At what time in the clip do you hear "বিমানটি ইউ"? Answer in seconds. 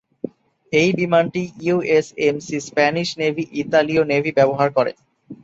0.99-1.77